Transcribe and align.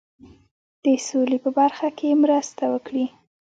د 0.83 0.85
سولي 1.07 1.37
په 1.43 1.49
برخه 1.59 1.87
کې 1.97 2.19
مرسته 2.23 2.63
وکړي. 2.73 3.05